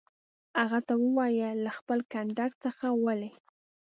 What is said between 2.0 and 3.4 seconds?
کنډک څخه ولې.